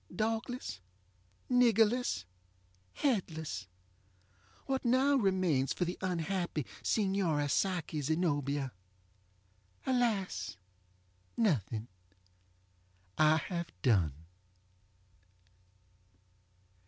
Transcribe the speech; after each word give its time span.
Dogless, 0.11 0.79
niggerless, 1.47 2.25
headless, 2.91 3.67
what 4.65 4.83
now 4.83 5.13
remains 5.15 5.73
for 5.73 5.85
the 5.85 5.95
unhappy 6.01 6.65
Signora 6.81 7.47
Psyche 7.47 8.01
Zenobia? 8.01 8.71
AlasŌĆönothing! 9.85 11.85
I 13.19 13.37
have 13.37 13.71
done. 13.83 14.13